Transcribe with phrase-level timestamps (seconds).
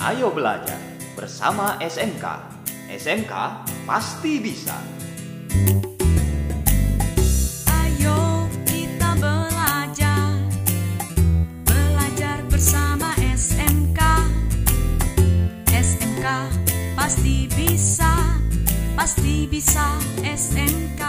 [0.00, 0.80] Ayo belajar
[1.12, 2.24] bersama SMK.
[2.88, 3.32] SMK
[3.84, 4.72] pasti bisa.
[7.68, 10.40] Ayo kita belajar
[11.68, 14.00] Belajar bersama SMK
[15.68, 16.26] SMK
[16.96, 18.40] pasti bisa
[18.96, 21.02] Pasti bisa SMK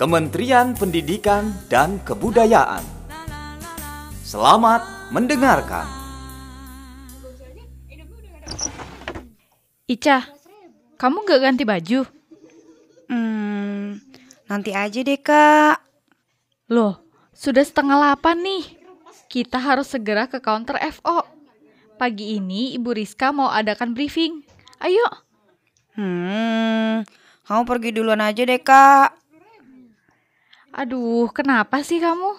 [0.00, 2.80] Kementerian Pendidikan dan Kebudayaan.
[4.24, 5.97] Selamat mendengarkan.
[9.88, 10.20] Ica,
[11.00, 12.04] kamu gak ganti baju?
[13.08, 13.96] Hmm,
[14.44, 15.80] nanti aja deh kak.
[16.68, 17.00] Loh,
[17.32, 18.64] sudah setengah delapan nih.
[19.32, 21.24] Kita harus segera ke counter FO.
[21.96, 24.44] Pagi ini Ibu Rizka mau adakan briefing.
[24.84, 25.08] Ayo.
[25.96, 27.08] Hmm,
[27.48, 29.16] kamu pergi duluan aja deh kak.
[30.76, 32.36] Aduh, kenapa sih kamu?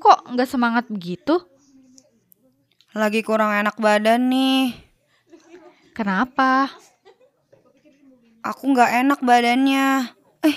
[0.00, 1.44] Kok nggak semangat begitu?
[2.96, 4.85] Lagi kurang enak badan nih.
[5.96, 6.68] Kenapa?
[8.44, 10.12] Aku nggak enak badannya.
[10.44, 10.56] Eh,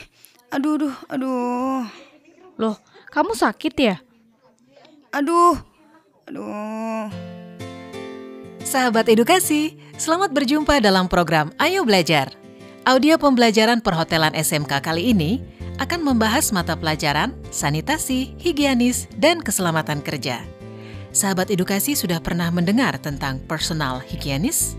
[0.52, 1.84] aduh, aduh, aduh,
[2.60, 2.76] Loh,
[3.08, 3.96] kamu sakit ya?
[5.16, 5.56] aduh,
[6.28, 7.08] aduh.
[8.68, 12.36] Sahabat edukasi, selamat berjumpa dalam program Ayo Belajar.
[12.84, 15.40] Audio pembelajaran perhotelan SMK kali ini
[15.80, 20.44] akan membahas mata pelajaran sanitasi, higienis, dan keselamatan kerja.
[21.16, 24.76] Sahabat edukasi sudah pernah mendengar tentang personal higienis?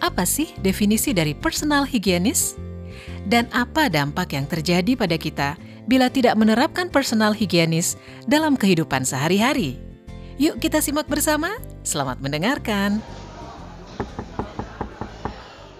[0.00, 2.56] Apa sih definisi dari personal higienis?
[3.26, 9.80] Dan apa dampak yang terjadi pada kita bila tidak menerapkan personal higienis dalam kehidupan sehari-hari?
[10.36, 11.56] Yuk kita simak bersama.
[11.80, 13.00] Selamat mendengarkan.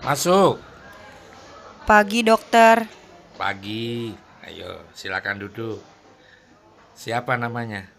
[0.01, 0.63] Masuk.
[1.85, 2.89] Pagi dokter.
[3.37, 4.15] Pagi.
[4.47, 5.83] Ayo, silakan duduk.
[6.97, 7.91] Siapa namanya?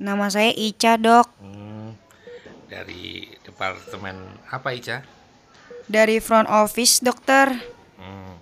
[0.00, 1.28] Nama saya Ica dok.
[1.38, 1.94] Hmm,
[2.66, 4.16] dari departemen
[4.50, 5.04] apa Ica?
[5.86, 7.54] Dari front office dokter.
[7.94, 8.34] Hmm,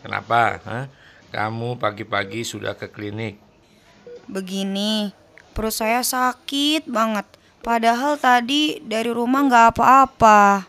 [0.00, 0.56] kenapa?
[0.64, 0.84] hah?
[1.28, 3.36] Kamu pagi-pagi sudah ke klinik.
[4.24, 5.12] Begini,
[5.52, 7.28] perut saya sakit banget.
[7.60, 10.64] Padahal tadi dari rumah nggak apa-apa.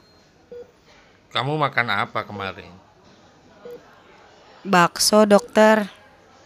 [1.31, 2.72] Kamu makan apa kemarin?
[4.68, 5.88] Bakso dokter.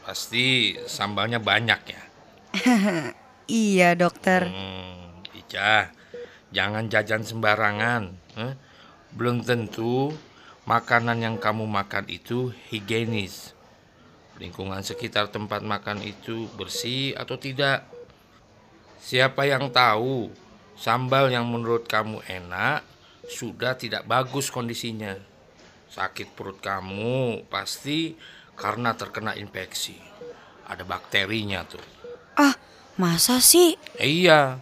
[0.05, 2.03] Pasti sambalnya banyak ya.
[3.43, 4.47] Iya dokter.
[4.47, 5.91] Hmm, Ica,
[6.55, 8.15] jangan jajan sembarangan.
[8.39, 8.55] hah?
[9.13, 10.09] Belum tentu
[10.65, 13.53] makanan yang kamu makan itu higienis.
[14.41, 17.85] Lingkungan sekitar tempat makan itu bersih atau tidak.
[18.97, 20.33] Siapa yang tahu
[20.73, 22.81] sambal yang menurut kamu enak
[23.29, 25.13] sudah tidak bagus kondisinya.
[25.93, 28.17] Sakit perut kamu pasti
[28.57, 29.93] karena terkena infeksi.
[30.65, 31.85] Ada bakterinya tuh.
[32.33, 32.57] Ah,
[32.97, 33.77] masa sih?
[34.01, 34.57] Eh, iya.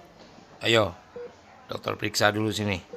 [0.59, 0.91] Ayo,
[1.71, 2.90] dokter periksa dulu sini.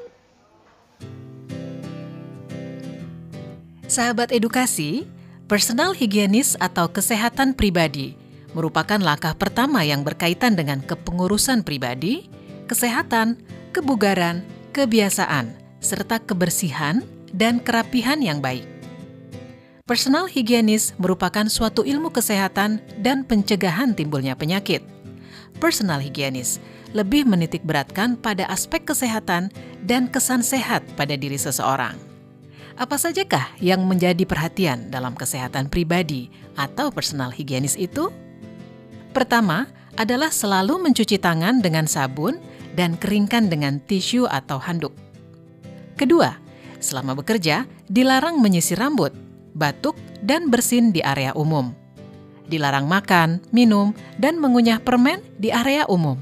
[3.95, 5.07] Sahabat edukasi,
[5.47, 8.19] personal higienis atau kesehatan pribadi
[8.51, 12.27] merupakan langkah pertama yang berkaitan dengan kepengurusan pribadi,
[12.67, 13.39] kesehatan,
[13.71, 14.43] kebugaran,
[14.75, 18.67] kebiasaan, serta kebersihan dan kerapihan yang baik.
[19.87, 24.83] Personal higienis merupakan suatu ilmu kesehatan dan pencegahan timbulnya penyakit.
[25.63, 26.59] Personal higienis
[26.91, 29.55] lebih menitik beratkan pada aspek kesehatan
[29.87, 32.14] dan kesan sehat pada diri seseorang.
[32.75, 36.27] Apa sajakah yang menjadi perhatian dalam kesehatan pribadi
[36.59, 38.11] atau personal higienis itu?
[39.15, 42.43] Pertama adalah selalu mencuci tangan dengan sabun
[42.75, 44.91] dan keringkan dengan tisu atau handuk.
[45.95, 46.35] Kedua,
[46.83, 49.15] selama bekerja dilarang menyisir rambut,
[49.55, 51.71] batuk, dan bersin di area umum.
[52.51, 56.19] Dilarang makan, minum, dan mengunyah permen di area umum.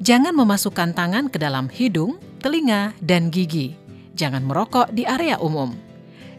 [0.00, 3.83] Jangan memasukkan tangan ke dalam hidung, telinga, dan gigi.
[4.14, 5.74] Jangan merokok di area umum.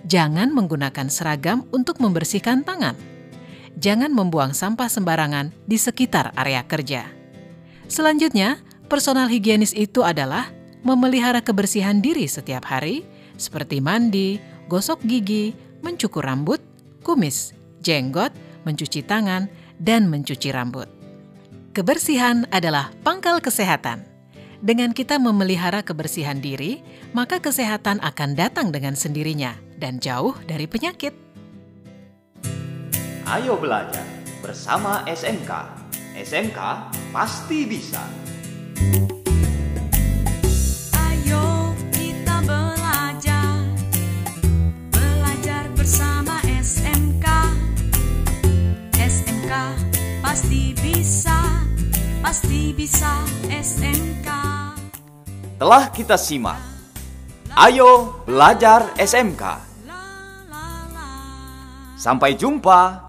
[0.07, 2.95] Jangan menggunakan seragam untuk membersihkan tangan.
[3.75, 7.11] Jangan membuang sampah sembarangan di sekitar area kerja.
[7.91, 10.47] Selanjutnya, personal higienis itu adalah
[10.87, 13.03] memelihara kebersihan diri setiap hari,
[13.35, 14.39] seperti mandi,
[14.71, 15.51] gosok gigi,
[15.83, 16.63] mencukur rambut,
[17.03, 17.51] kumis,
[17.83, 18.31] jenggot,
[18.63, 20.87] mencuci tangan, dan mencuci rambut.
[21.75, 24.14] Kebersihan adalah pangkal kesehatan.
[24.63, 26.79] Dengan kita memelihara kebersihan diri,
[27.11, 31.11] maka kesehatan akan datang dengan sendirinya dan jauh dari penyakit.
[33.25, 34.05] Ayo belajar
[34.39, 35.51] bersama SMK.
[36.15, 36.59] SMK
[37.11, 37.99] pasti bisa.
[40.95, 43.67] Ayo kita belajar
[44.95, 47.25] Belajar bersama SMK
[48.95, 49.51] SMK
[50.23, 51.39] pasti bisa
[52.23, 53.11] Pasti bisa
[53.51, 54.34] SMK
[55.55, 56.75] Telah kita simak
[57.55, 59.63] Ayo belajar SMK.
[61.95, 63.04] Sampai jumpa.